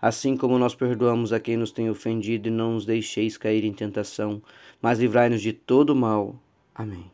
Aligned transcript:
assim 0.00 0.36
como 0.36 0.58
nós 0.58 0.74
perdoamos 0.74 1.32
a 1.32 1.40
quem 1.40 1.56
nos 1.56 1.70
tem 1.70 1.90
ofendido, 1.90 2.48
e 2.48 2.50
não 2.50 2.74
nos 2.74 2.86
deixeis 2.86 3.36
cair 3.36 3.64
em 3.64 3.72
tentação, 3.72 4.42
mas 4.80 4.98
livrai-nos 4.98 5.42
de 5.42 5.52
todo 5.52 5.94
mal. 5.94 6.34
Amém. 6.74 7.10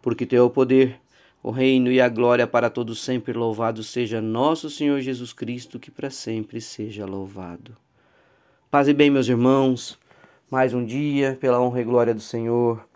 Porque 0.00 0.24
teu 0.24 0.44
é 0.44 0.46
o 0.46 0.50
poder, 0.50 0.98
o 1.42 1.50
reino 1.50 1.90
e 1.92 2.00
a 2.00 2.08
glória 2.08 2.46
para 2.46 2.70
todos 2.70 3.02
sempre. 3.02 3.32
Louvado 3.32 3.82
seja 3.82 4.20
nosso 4.20 4.70
Senhor 4.70 5.00
Jesus 5.00 5.32
Cristo, 5.32 5.78
que 5.78 5.90
para 5.90 6.10
sempre 6.10 6.60
seja 6.60 7.04
louvado. 7.04 7.76
Paz 8.70 8.88
e 8.88 8.94
bem, 8.94 9.10
meus 9.10 9.28
irmãos, 9.28 9.98
mais 10.50 10.72
um 10.72 10.84
dia, 10.84 11.36
pela 11.40 11.60
honra 11.60 11.80
e 11.80 11.84
glória 11.84 12.14
do 12.14 12.20
Senhor, 12.20 12.86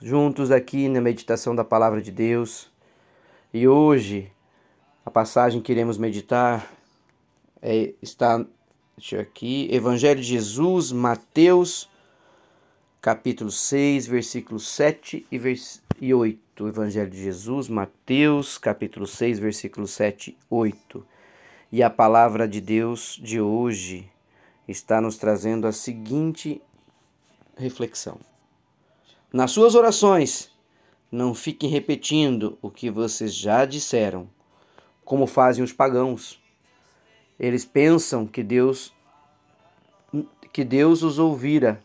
juntos 0.00 0.50
aqui 0.50 0.88
na 0.88 1.00
meditação 1.00 1.54
da 1.54 1.64
palavra 1.64 2.00
de 2.00 2.12
Deus. 2.12 2.70
E 3.52 3.66
hoje, 3.66 4.30
a 5.04 5.10
passagem 5.10 5.60
que 5.60 5.72
iremos 5.72 5.98
meditar 5.98 6.70
é, 7.60 7.94
está 8.00 8.44
Deixa 9.00 9.16
eu 9.16 9.22
aqui. 9.22 9.66
Evangelho 9.72 10.20
de 10.20 10.26
Jesus, 10.26 10.92
Mateus, 10.92 11.88
capítulo 13.00 13.50
6, 13.50 14.06
versículos 14.06 14.68
7 14.68 15.26
e, 15.32 15.38
vers... 15.38 15.82
e 15.98 16.12
8. 16.12 16.68
Evangelho 16.68 17.08
de 17.08 17.18
Jesus, 17.18 17.66
Mateus, 17.66 18.58
capítulo 18.58 19.06
6, 19.06 19.38
versículos 19.38 19.92
7 19.92 20.32
e 20.32 20.36
8. 20.50 21.06
E 21.72 21.82
a 21.82 21.88
palavra 21.88 22.46
de 22.46 22.60
Deus 22.60 23.18
de 23.22 23.40
hoje 23.40 24.06
está 24.68 25.00
nos 25.00 25.16
trazendo 25.16 25.66
a 25.66 25.72
seguinte 25.72 26.60
reflexão. 27.56 28.20
Nas 29.32 29.50
suas 29.50 29.74
orações, 29.74 30.50
não 31.10 31.32
fiquem 31.32 31.70
repetindo 31.70 32.58
o 32.60 32.70
que 32.70 32.90
vocês 32.90 33.34
já 33.34 33.64
disseram, 33.64 34.28
como 35.06 35.26
fazem 35.26 35.64
os 35.64 35.72
pagãos 35.72 36.38
eles 37.40 37.64
pensam 37.64 38.26
que 38.26 38.42
Deus 38.42 38.94
que 40.52 40.64
Deus 40.64 41.04
os 41.04 41.18
ouvira, 41.18 41.80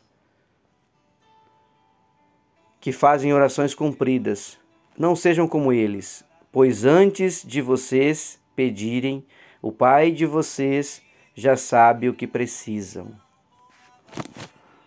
que 2.82 2.92
fazem 2.92 3.32
orações 3.32 3.76
cumpridas. 3.76 4.58
Não 4.98 5.16
sejam 5.16 5.48
como 5.48 5.72
eles, 5.72 6.26
pois 6.52 6.84
antes 6.84 7.44
de 7.46 7.62
vocês 7.62 8.40
pedirem, 8.56 9.24
o 9.62 9.72
Pai 9.72 10.12
de 10.12 10.26
vocês 10.26 11.00
já 11.36 11.56
sabe 11.56 12.10
o 12.10 12.14
que 12.14 12.26
precisam. 12.26 13.12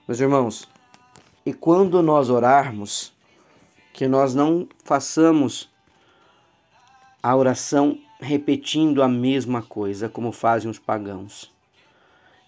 Meus 0.08 0.18
irmãos, 0.18 0.68
e 1.46 1.52
quando 1.52 2.02
nós 2.02 2.30
orarmos, 2.30 3.14
que 3.92 4.08
nós 4.08 4.34
não 4.34 4.68
façamos 4.82 5.70
a 7.22 7.36
oração 7.36 8.00
repetindo 8.20 9.02
a 9.02 9.08
mesma 9.08 9.62
coisa, 9.62 10.08
como 10.08 10.32
fazem 10.32 10.70
os 10.70 10.78
pagãos. 10.78 11.52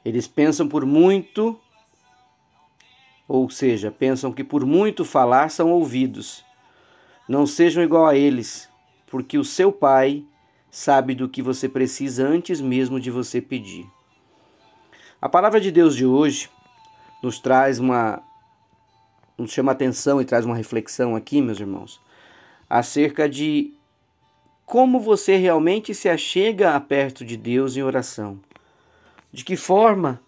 Eles 0.04 0.26
pensam 0.26 0.68
por 0.68 0.84
muito, 0.84 1.58
ou 3.28 3.48
seja, 3.48 3.90
pensam 3.90 4.32
que 4.32 4.42
por 4.42 4.64
muito 4.64 5.04
falar 5.04 5.50
são 5.50 5.70
ouvidos. 5.70 6.44
Não 7.28 7.46
sejam 7.46 7.82
igual 7.82 8.06
a 8.06 8.16
eles, 8.16 8.68
porque 9.06 9.38
o 9.38 9.44
seu 9.44 9.70
Pai 9.70 10.24
sabe 10.70 11.14
do 11.14 11.28
que 11.28 11.42
você 11.42 11.68
precisa 11.68 12.26
antes 12.26 12.60
mesmo 12.60 12.98
de 12.98 13.10
você 13.10 13.40
pedir. 13.40 13.86
A 15.20 15.28
palavra 15.28 15.60
de 15.60 15.70
Deus 15.70 15.94
de 15.94 16.06
hoje 16.06 16.48
nos 17.22 17.38
traz 17.38 17.78
uma 17.78 18.22
nos 19.36 19.52
chama 19.52 19.72
atenção 19.72 20.20
e 20.20 20.24
traz 20.24 20.44
uma 20.44 20.54
reflexão 20.54 21.16
aqui, 21.16 21.40
meus 21.40 21.58
irmãos, 21.58 22.00
acerca 22.68 23.26
de 23.26 23.72
como 24.70 25.00
você 25.00 25.34
realmente 25.34 25.92
se 25.92 26.08
achega 26.08 26.76
a 26.76 26.80
perto 26.80 27.24
de 27.24 27.36
Deus 27.36 27.76
em 27.76 27.82
oração. 27.82 28.38
De 29.32 29.44
que 29.44 29.56
forma 29.56 30.22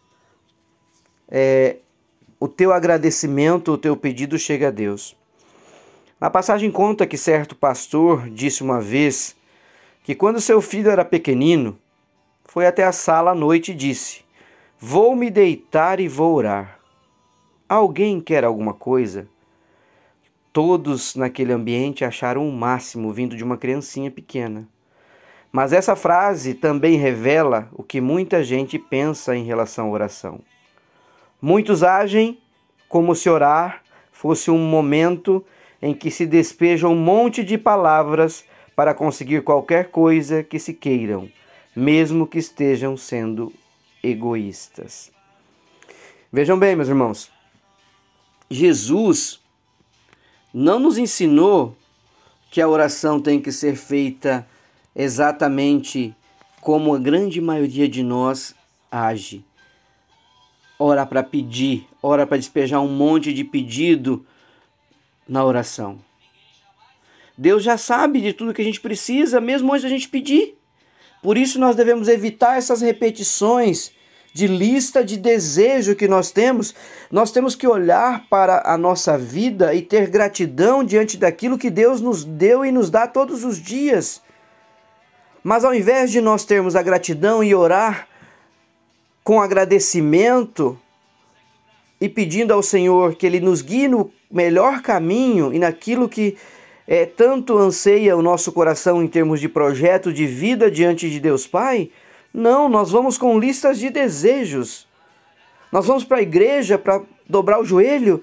é, 1.28 1.76
o 2.40 2.48
teu 2.48 2.72
agradecimento, 2.72 3.70
o 3.70 3.78
teu 3.78 3.96
pedido 3.96 4.36
chega 4.36 4.66
a 4.66 4.70
Deus. 4.72 5.16
Na 6.20 6.28
passagem 6.28 6.72
conta 6.72 7.06
que 7.06 7.16
certo 7.16 7.54
pastor 7.54 8.28
disse 8.30 8.64
uma 8.64 8.80
vez 8.80 9.36
que 10.02 10.12
quando 10.12 10.40
seu 10.40 10.60
filho 10.60 10.90
era 10.90 11.04
pequenino, 11.04 11.78
foi 12.44 12.66
até 12.66 12.82
a 12.82 12.90
sala 12.90 13.30
à 13.30 13.34
noite 13.36 13.70
e 13.70 13.76
disse: 13.76 14.24
Vou 14.76 15.14
me 15.14 15.30
deitar 15.30 16.00
e 16.00 16.08
vou 16.08 16.34
orar. 16.34 16.80
Alguém 17.68 18.20
quer 18.20 18.42
alguma 18.42 18.74
coisa? 18.74 19.28
Todos 20.52 21.16
naquele 21.16 21.52
ambiente 21.52 22.04
acharam 22.04 22.46
o 22.46 22.52
máximo 22.52 23.12
vindo 23.12 23.34
de 23.34 23.42
uma 23.42 23.56
criancinha 23.56 24.10
pequena. 24.10 24.68
Mas 25.50 25.72
essa 25.72 25.96
frase 25.96 26.54
também 26.54 26.96
revela 26.96 27.68
o 27.72 27.82
que 27.82 28.00
muita 28.00 28.42
gente 28.44 28.78
pensa 28.78 29.36
em 29.36 29.44
relação 29.44 29.86
à 29.86 29.90
oração. 29.90 30.40
Muitos 31.40 31.82
agem 31.82 32.38
como 32.88 33.14
se 33.14 33.28
orar 33.28 33.82
fosse 34.12 34.50
um 34.50 34.58
momento 34.58 35.44
em 35.80 35.92
que 35.92 36.10
se 36.10 36.24
despeja 36.24 36.86
um 36.86 36.94
monte 36.94 37.42
de 37.42 37.58
palavras 37.58 38.44
para 38.76 38.94
conseguir 38.94 39.42
qualquer 39.42 39.90
coisa 39.90 40.42
que 40.42 40.58
se 40.58 40.72
queiram, 40.72 41.28
mesmo 41.74 42.26
que 42.26 42.38
estejam 42.38 42.96
sendo 42.96 43.52
egoístas. 44.02 45.10
Vejam 46.32 46.58
bem, 46.58 46.76
meus 46.76 46.88
irmãos, 46.88 47.30
Jesus 48.48 49.41
não 50.52 50.78
nos 50.78 50.98
ensinou 50.98 51.76
que 52.50 52.60
a 52.60 52.68
oração 52.68 53.20
tem 53.20 53.40
que 53.40 53.50
ser 53.50 53.76
feita 53.76 54.46
exatamente 54.94 56.14
como 56.60 56.94
a 56.94 56.98
grande 56.98 57.40
maioria 57.40 57.88
de 57.88 58.02
nós 58.02 58.54
age. 58.90 59.44
Ora 60.78 61.06
para 61.06 61.22
pedir, 61.22 61.88
ora 62.02 62.26
para 62.26 62.36
despejar 62.36 62.80
um 62.80 62.88
monte 62.88 63.32
de 63.32 63.44
pedido 63.44 64.26
na 65.26 65.44
oração. 65.44 65.98
Deus 67.38 67.62
já 67.62 67.78
sabe 67.78 68.20
de 68.20 68.32
tudo 68.32 68.52
que 68.52 68.60
a 68.60 68.64
gente 68.64 68.80
precisa, 68.80 69.40
mesmo 69.40 69.72
antes 69.72 69.84
da 69.84 69.88
gente 69.88 70.08
pedir. 70.08 70.56
Por 71.22 71.38
isso 71.38 71.58
nós 71.58 71.74
devemos 71.74 72.08
evitar 72.08 72.58
essas 72.58 72.82
repetições 72.82 73.92
de 74.32 74.46
lista 74.46 75.04
de 75.04 75.16
desejo 75.16 75.94
que 75.94 76.08
nós 76.08 76.30
temos, 76.30 76.74
nós 77.10 77.30
temos 77.30 77.54
que 77.54 77.66
olhar 77.66 78.26
para 78.30 78.62
a 78.64 78.78
nossa 78.78 79.18
vida 79.18 79.74
e 79.74 79.82
ter 79.82 80.08
gratidão 80.08 80.82
diante 80.82 81.16
daquilo 81.16 81.58
que 81.58 81.70
Deus 81.70 82.00
nos 82.00 82.24
deu 82.24 82.64
e 82.64 82.72
nos 82.72 82.88
dá 82.88 83.06
todos 83.06 83.44
os 83.44 83.60
dias. 83.60 84.22
Mas 85.44 85.64
ao 85.64 85.74
invés 85.74 86.10
de 86.10 86.20
nós 86.20 86.44
termos 86.44 86.74
a 86.74 86.82
gratidão 86.82 87.44
e 87.44 87.54
orar 87.54 88.08
com 89.22 89.40
agradecimento 89.40 90.78
e 92.00 92.08
pedindo 92.08 92.52
ao 92.52 92.62
Senhor 92.62 93.14
que 93.14 93.26
Ele 93.26 93.38
nos 93.38 93.60
guie 93.60 93.86
no 93.86 94.10
melhor 94.30 94.80
caminho 94.80 95.52
e 95.52 95.58
naquilo 95.58 96.08
que 96.08 96.36
é, 96.86 97.04
tanto 97.04 97.56
anseia 97.58 98.16
o 98.16 98.22
nosso 98.22 98.50
coração 98.50 99.02
em 99.02 99.06
termos 99.06 99.40
de 99.40 99.48
projeto 99.48 100.12
de 100.12 100.26
vida 100.26 100.70
diante 100.70 101.08
de 101.08 101.20
Deus 101.20 101.46
Pai, 101.46 101.90
não, 102.32 102.68
nós 102.68 102.90
vamos 102.90 103.18
com 103.18 103.38
listas 103.38 103.78
de 103.78 103.90
desejos. 103.90 104.86
Nós 105.70 105.86
vamos 105.86 106.04
para 106.04 106.18
a 106.18 106.22
igreja 106.22 106.78
para 106.78 107.02
dobrar 107.28 107.60
o 107.60 107.64
joelho 107.64 108.22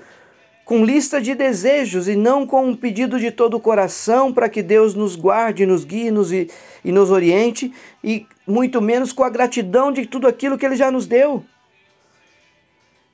com 0.70 0.86
lista 0.86 1.20
de 1.20 1.34
desejos 1.34 2.08
e 2.08 2.16
não 2.16 2.46
com 2.46 2.68
um 2.68 2.76
pedido 2.76 3.20
de 3.20 3.32
todo 3.32 3.58
o 3.58 3.60
coração 3.60 4.32
para 4.32 4.48
que 4.48 4.62
Deus 4.62 4.94
nos 4.94 5.16
guarde, 5.16 5.66
nos 5.66 5.84
guie 5.84 6.12
nos, 6.12 6.32
e, 6.32 6.48
e 6.86 6.92
nos 6.92 7.10
oriente, 7.10 7.74
e 8.04 8.28
muito 8.46 8.80
menos 8.80 9.12
com 9.12 9.24
a 9.24 9.32
gratidão 9.32 9.92
de 9.92 10.06
tudo 10.06 10.28
aquilo 10.28 10.60
que 10.60 10.66
Ele 10.66 10.76
já 10.76 10.92
nos 10.92 11.08
deu. 11.08 11.44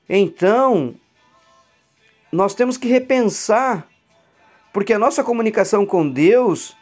Então, 0.09 0.95
nós 2.29 2.53
temos 2.53 2.77
que 2.77 2.89
repensar, 2.89 3.87
porque 4.73 4.91
a 4.91 4.99
nossa 4.99 5.23
comunicação 5.23 5.85
com 5.85 6.09
Deus 6.09 6.75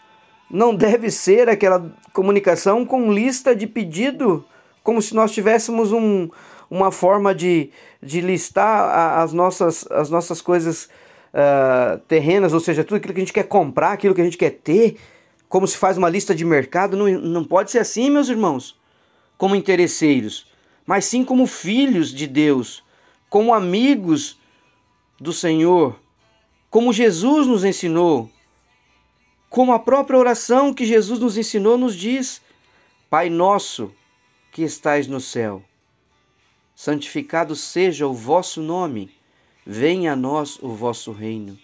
não 0.53 0.75
deve 0.75 1.09
ser 1.09 1.49
aquela 1.49 1.91
comunicação 2.13 2.85
com 2.85 3.11
lista 3.11 3.55
de 3.55 3.65
pedido, 3.65 4.45
como 4.83 5.01
se 5.01 5.15
nós 5.15 5.31
tivéssemos 5.31 5.91
um, 5.91 6.29
uma 6.69 6.91
forma 6.91 7.33
de, 7.33 7.71
de 8.01 8.21
listar 8.21 9.17
as 9.17 9.33
nossas, 9.33 9.83
as 9.89 10.11
nossas 10.11 10.41
coisas 10.41 10.87
uh, 11.33 11.97
terrenas, 12.07 12.53
ou 12.53 12.59
seja, 12.59 12.83
tudo 12.83 12.97
aquilo 12.97 13.15
que 13.15 13.19
a 13.19 13.23
gente 13.23 13.33
quer 13.33 13.47
comprar, 13.47 13.93
aquilo 13.93 14.13
que 14.13 14.21
a 14.21 14.23
gente 14.23 14.37
quer 14.37 14.51
ter, 14.51 14.97
como 15.49 15.67
se 15.67 15.75
faz 15.75 15.97
uma 15.97 16.07
lista 16.07 16.35
de 16.35 16.45
mercado. 16.45 16.95
Não, 16.95 17.09
não 17.09 17.43
pode 17.43 17.71
ser 17.71 17.79
assim, 17.79 18.11
meus 18.11 18.29
irmãos, 18.29 18.79
como 19.39 19.55
interesseiros. 19.55 20.45
mas 20.85 21.05
sim 21.05 21.25
como 21.25 21.47
filhos 21.47 22.13
de 22.13 22.27
Deus, 22.27 22.83
como 23.27 23.55
amigos 23.55 24.37
do 25.19 25.33
Senhor, 25.33 25.95
como 26.69 26.93
Jesus 26.93 27.47
nos 27.47 27.65
ensinou, 27.65 28.29
como 29.53 29.71
a 29.71 29.77
própria 29.77 30.17
oração 30.17 30.73
que 30.73 30.83
Jesus 30.83 31.19
nos 31.19 31.37
ensinou 31.37 31.77
nos 31.77 31.95
diz: 31.95 32.41
Pai 33.07 33.29
nosso 33.29 33.93
que 34.51 34.63
estais 34.63 35.05
no 35.05 35.21
céu, 35.21 35.61
santificado 36.75 37.55
seja 37.55 38.07
o 38.07 38.15
vosso 38.15 38.63
nome, 38.63 39.15
venha 39.63 40.13
a 40.13 40.15
nós 40.15 40.57
o 40.59 40.69
vosso 40.69 41.11
reino. 41.11 41.55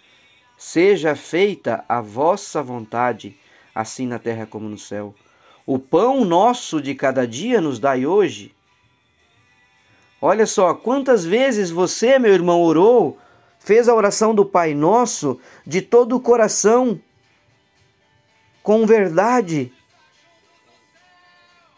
Seja 0.55 1.15
feita 1.15 1.83
a 1.89 1.99
vossa 1.99 2.61
vontade, 2.61 3.35
assim 3.73 4.05
na 4.05 4.19
terra 4.19 4.45
como 4.45 4.69
no 4.69 4.77
céu. 4.77 5.15
O 5.65 5.79
pão 5.79 6.23
nosso 6.23 6.79
de 6.79 6.93
cada 6.93 7.25
dia 7.25 7.59
nos 7.59 7.79
dai 7.79 8.05
hoje. 8.05 8.53
Olha 10.21 10.45
só, 10.45 10.75
quantas 10.75 11.25
vezes 11.25 11.71
você, 11.71 12.19
meu 12.19 12.33
irmão, 12.35 12.61
orou, 12.61 13.17
fez 13.57 13.89
a 13.89 13.95
oração 13.95 14.35
do 14.35 14.45
Pai 14.45 14.75
Nosso 14.75 15.39
de 15.65 15.81
todo 15.81 16.15
o 16.15 16.19
coração, 16.19 16.99
com 18.63 18.85
verdade. 18.85 19.71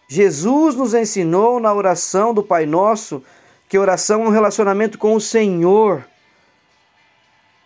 Jesus 0.07 0.75
nos 0.75 0.93
ensinou 0.93 1.59
na 1.59 1.73
oração 1.73 2.33
do 2.33 2.43
Pai 2.43 2.65
Nosso 2.65 3.23
que 3.69 3.77
oração 3.77 4.23
é 4.23 4.27
um 4.27 4.31
relacionamento 4.31 4.97
com 4.97 5.15
o 5.15 5.21
Senhor. 5.21 6.05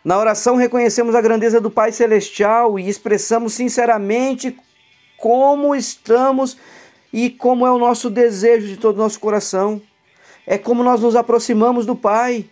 Na 0.03 0.19
oração 0.19 0.55
reconhecemos 0.55 1.15
a 1.15 1.21
grandeza 1.21 1.59
do 1.59 1.71
Pai 1.71 1.91
Celestial 1.91 2.77
e 2.77 2.87
expressamos 2.87 3.53
sinceramente 3.53 4.55
como 5.17 5.75
estamos 5.75 6.55
e 7.11 7.31
como 7.31 7.65
é 7.65 7.71
o 7.71 7.79
nosso 7.79 8.11
desejo 8.11 8.67
de 8.67 8.77
todo 8.77 8.97
o 8.97 8.99
nosso 8.99 9.19
coração. 9.19 9.81
É 10.45 10.59
como 10.59 10.83
nós 10.83 11.01
nos 11.01 11.15
aproximamos 11.15 11.87
do 11.87 11.95
Pai. 11.95 12.45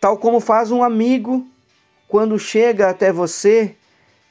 Tal 0.00 0.16
como 0.16 0.40
faz 0.40 0.70
um 0.70 0.82
amigo 0.82 1.46
quando 2.08 2.38
chega 2.38 2.88
até 2.88 3.12
você 3.12 3.76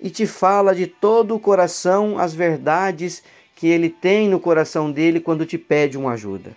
e 0.02 0.10
te 0.10 0.26
fala 0.26 0.76
de 0.76 0.88
todo 0.88 1.36
o 1.36 1.40
coração 1.40 2.18
as 2.18 2.34
verdades 2.34 3.24
que 3.56 3.68
ele 3.68 3.90
tem 3.90 4.28
no 4.28 4.40
coração 4.40 4.92
dele 4.92 5.20
quando 5.20 5.46
te 5.46 5.58
pede 5.58 5.98
uma 5.98 6.14
ajuda. 6.14 6.56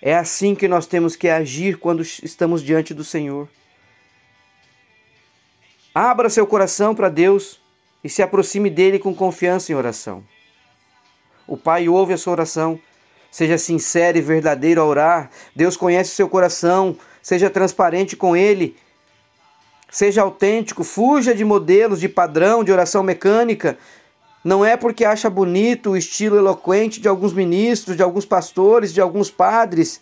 É 0.00 0.14
assim 0.14 0.54
que 0.54 0.66
nós 0.66 0.86
temos 0.86 1.14
que 1.14 1.28
agir 1.28 1.78
quando 1.78 2.02
estamos 2.02 2.62
diante 2.62 2.92
do 2.92 3.04
Senhor. 3.04 3.48
Abra 5.94 6.28
seu 6.28 6.46
coração 6.46 6.94
para 6.94 7.08
Deus 7.08 7.60
e 8.02 8.08
se 8.08 8.22
aproxime 8.22 8.68
dele 8.68 8.98
com 8.98 9.14
confiança 9.14 9.70
em 9.70 9.76
oração. 9.76 10.24
O 11.46 11.56
Pai 11.56 11.88
ouve 11.88 12.12
a 12.12 12.18
sua 12.18 12.32
oração. 12.32 12.80
Seja 13.30 13.56
sincero 13.56 14.18
e 14.18 14.20
verdadeiro 14.20 14.80
a 14.80 14.84
orar. 14.84 15.30
Deus 15.54 15.76
conhece 15.76 16.12
o 16.12 16.14
seu 16.14 16.28
coração. 16.28 16.96
Seja 17.22 17.48
transparente 17.48 18.16
com 18.16 18.36
ele. 18.36 18.76
Seja 19.92 20.22
autêntico. 20.22 20.82
Fuja 20.82 21.34
de 21.34 21.44
modelos 21.44 22.00
de 22.00 22.08
padrão 22.08 22.64
de 22.64 22.72
oração 22.72 23.02
mecânica. 23.02 23.76
Não 24.42 24.64
é 24.64 24.74
porque 24.74 25.04
acha 25.04 25.28
bonito 25.28 25.90
o 25.90 25.96
estilo 25.96 26.38
eloquente 26.38 26.98
de 26.98 27.06
alguns 27.06 27.34
ministros, 27.34 27.94
de 27.94 28.02
alguns 28.02 28.24
pastores, 28.24 28.94
de 28.94 29.02
alguns 29.02 29.30
padres, 29.30 30.00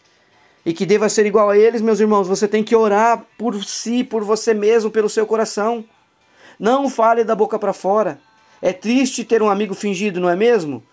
e 0.65 0.73
que 0.73 0.87
deva 0.87 1.09
ser 1.09 1.27
igual 1.27 1.51
a 1.51 1.59
eles, 1.59 1.83
meus 1.83 1.99
irmãos. 1.99 2.29
Você 2.29 2.47
tem 2.47 2.63
que 2.63 2.77
orar 2.77 3.27
por 3.37 3.63
si, 3.65 4.05
por 4.05 4.23
você 4.23 4.55
mesmo, 4.55 4.93
pelo 4.93 5.11
seu 5.11 5.27
coração. 5.27 5.85
Não 6.57 6.89
fale 6.89 7.25
da 7.25 7.35
boca 7.35 7.59
para 7.59 7.73
fora. 7.73 8.21
É 8.63 8.73
triste 8.73 9.25
ter 9.25 9.43
um 9.43 9.51
amigo 9.51 9.75
fingido, 9.75 10.21
não 10.21 10.31
é 10.31 10.37
mesmo? 10.37 10.85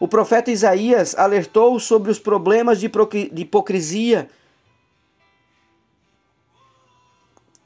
O 0.00 0.08
profeta 0.08 0.50
Isaías 0.50 1.14
alertou 1.18 1.78
sobre 1.78 2.10
os 2.10 2.18
problemas 2.18 2.80
de 2.80 2.90
hipocrisia. 3.36 4.30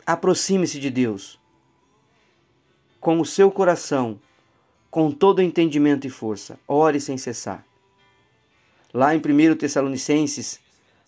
Aproxime-se 0.07 0.79
de 0.79 0.91
Deus 0.91 1.41
com 3.01 3.19
o 3.19 3.25
seu 3.25 3.51
coração, 3.51 4.21
com 4.91 5.11
todo 5.11 5.41
entendimento 5.41 6.07
e 6.07 6.11
força. 6.11 6.59
Ore 6.69 7.01
sem 7.01 7.17
cessar. 7.17 7.65
Lá 8.93 9.15
em 9.15 9.19
1 9.19 9.57
Tessalonicenses, 9.57 10.61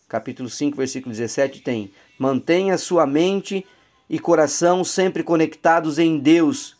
capítulo 0.08 0.48
5, 0.48 0.76
versículo 0.76 1.12
17, 1.12 1.60
tem: 1.60 1.92
Mantenha 2.18 2.78
sua 2.78 3.06
mente 3.06 3.66
e 4.08 4.18
coração 4.18 4.82
sempre 4.84 5.22
conectados 5.22 5.98
em 5.98 6.18
Deus, 6.18 6.76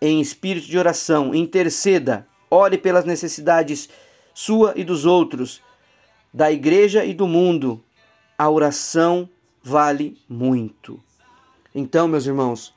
em 0.00 0.20
espírito 0.20 0.66
de 0.66 0.78
oração. 0.78 1.34
Interceda, 1.34 2.26
ore 2.50 2.78
pelas 2.78 3.04
necessidades 3.04 3.88
sua 4.34 4.72
e 4.76 4.82
dos 4.82 5.04
outros, 5.04 5.62
da 6.32 6.50
igreja 6.50 7.04
e 7.04 7.14
do 7.14 7.28
mundo. 7.28 7.84
A 8.38 8.48
oração 8.48 9.28
vale 9.62 10.16
muito. 10.26 10.98
Então, 11.74 12.08
meus 12.08 12.26
irmãos, 12.26 12.74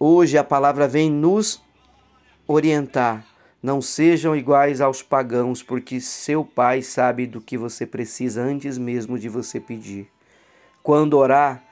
Hoje 0.00 0.38
a 0.38 0.44
palavra 0.44 0.86
vem 0.86 1.10
nos 1.10 1.60
orientar. 2.46 3.26
Não 3.60 3.82
sejam 3.82 4.36
iguais 4.36 4.80
aos 4.80 5.02
pagãos, 5.02 5.60
porque 5.60 6.00
seu 6.00 6.44
Pai 6.44 6.82
sabe 6.82 7.26
do 7.26 7.40
que 7.40 7.58
você 7.58 7.84
precisa 7.84 8.40
antes 8.40 8.78
mesmo 8.78 9.18
de 9.18 9.28
você 9.28 9.58
pedir. 9.58 10.08
Quando 10.84 11.18
orar, 11.18 11.64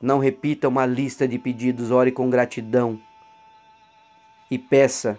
não 0.00 0.18
repita 0.18 0.68
uma 0.68 0.86
lista 0.86 1.28
de 1.28 1.38
pedidos, 1.38 1.90
ore 1.90 2.10
com 2.10 2.30
gratidão 2.30 2.98
e 4.50 4.58
peça 4.58 5.18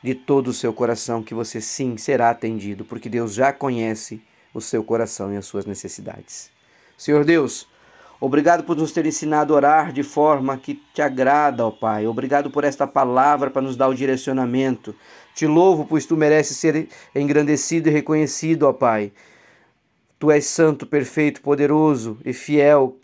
de 0.00 0.14
todo 0.14 0.46
o 0.48 0.52
seu 0.52 0.72
coração 0.72 1.24
que 1.24 1.34
você 1.34 1.60
sim 1.60 1.96
será 1.96 2.30
atendido, 2.30 2.84
porque 2.84 3.08
Deus 3.08 3.34
já 3.34 3.52
conhece 3.52 4.22
o 4.52 4.60
seu 4.60 4.84
coração 4.84 5.32
e 5.32 5.36
as 5.36 5.44
suas 5.44 5.66
necessidades. 5.66 6.52
Senhor 6.96 7.24
Deus, 7.24 7.66
Obrigado 8.20 8.64
por 8.64 8.76
nos 8.76 8.92
ter 8.92 9.04
ensinado 9.06 9.52
a 9.52 9.56
orar 9.56 9.92
de 9.92 10.02
forma 10.02 10.56
que 10.56 10.80
te 10.94 11.02
agrada, 11.02 11.66
ó 11.66 11.70
Pai. 11.70 12.06
Obrigado 12.06 12.50
por 12.50 12.64
esta 12.64 12.86
palavra 12.86 13.50
para 13.50 13.62
nos 13.62 13.76
dar 13.76 13.88
o 13.88 13.94
direcionamento. 13.94 14.94
Te 15.34 15.46
louvo, 15.46 15.84
pois 15.84 16.06
tu 16.06 16.16
mereces 16.16 16.56
ser 16.56 16.88
engrandecido 17.14 17.88
e 17.88 17.92
reconhecido, 17.92 18.64
ó 18.64 18.72
Pai. 18.72 19.12
Tu 20.18 20.30
és 20.30 20.46
santo, 20.46 20.86
perfeito, 20.86 21.42
poderoso 21.42 22.16
e 22.24 22.32
fiel 22.32 22.96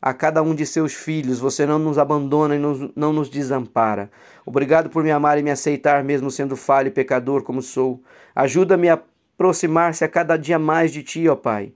a 0.00 0.14
cada 0.14 0.42
um 0.42 0.54
de 0.54 0.64
seus 0.64 0.94
filhos. 0.94 1.38
Você 1.38 1.66
não 1.66 1.78
nos 1.78 1.98
abandona 1.98 2.56
e 2.56 2.58
não 2.58 3.12
nos 3.12 3.28
desampara. 3.28 4.10
Obrigado 4.44 4.88
por 4.88 5.04
me 5.04 5.10
amar 5.10 5.38
e 5.38 5.42
me 5.42 5.50
aceitar, 5.50 6.02
mesmo 6.02 6.30
sendo 6.30 6.56
falho 6.56 6.88
e 6.88 6.90
pecador 6.90 7.42
como 7.42 7.60
sou. 7.60 8.02
Ajuda-me 8.34 8.88
a 8.88 8.94
aproximar-se 9.34 10.02
a 10.02 10.08
cada 10.08 10.36
dia 10.36 10.58
mais 10.58 10.90
de 10.90 11.02
Ti, 11.02 11.28
ó 11.28 11.36
Pai 11.36 11.72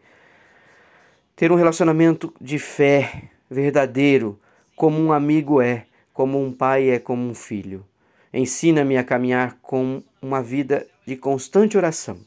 ter 1.41 1.51
um 1.51 1.55
relacionamento 1.55 2.35
de 2.39 2.59
fé 2.59 3.31
verdadeiro, 3.49 4.39
como 4.77 5.01
um 5.01 5.11
amigo 5.11 5.63
é, 5.63 5.87
como 6.13 6.39
um 6.39 6.53
pai 6.53 6.91
é 6.91 6.99
como 6.99 7.27
um 7.27 7.35
filho. 7.35 7.83
Ensina-me 8.31 8.99
a 8.99 9.03
caminhar 9.03 9.57
com 9.63 10.03
uma 10.21 10.43
vida 10.43 10.87
de 11.07 11.17
constante 11.17 11.79
oração, 11.79 12.21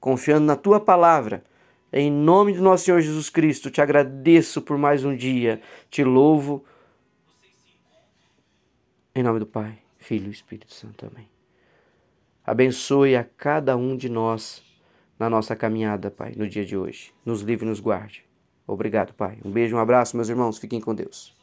confiando 0.00 0.44
na 0.44 0.56
tua 0.56 0.80
palavra. 0.80 1.44
Em 1.92 2.10
nome 2.10 2.52
do 2.52 2.60
nosso 2.60 2.86
Senhor 2.86 3.00
Jesus 3.00 3.30
Cristo, 3.30 3.70
te 3.70 3.80
agradeço 3.80 4.60
por 4.60 4.76
mais 4.76 5.04
um 5.04 5.14
dia, 5.14 5.62
te 5.88 6.02
louvo. 6.02 6.64
Em 9.14 9.22
nome 9.22 9.38
do 9.38 9.46
Pai, 9.46 9.78
Filho 9.98 10.26
e 10.26 10.32
Espírito 10.32 10.74
Santo. 10.74 11.06
Amém. 11.06 11.28
Abençoe 12.44 13.14
a 13.14 13.22
cada 13.22 13.76
um 13.76 13.96
de 13.96 14.08
nós 14.08 14.64
na 15.16 15.30
nossa 15.30 15.54
caminhada, 15.54 16.10
Pai, 16.10 16.32
no 16.36 16.48
dia 16.48 16.66
de 16.66 16.76
hoje. 16.76 17.14
Nos 17.24 17.42
livre 17.42 17.64
e 17.64 17.68
nos 17.68 17.78
guarde. 17.78 18.27
Obrigado, 18.68 19.14
Pai. 19.14 19.38
Um 19.44 19.50
beijo, 19.50 19.74
um 19.76 19.80
abraço, 19.80 20.16
meus 20.16 20.28
irmãos. 20.28 20.58
Fiquem 20.58 20.80
com 20.80 20.94
Deus. 20.94 21.37